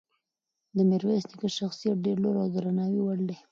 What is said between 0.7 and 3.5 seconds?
د میرویس نیکه شخصیت ډېر لوړ او د درناوي وړ دی.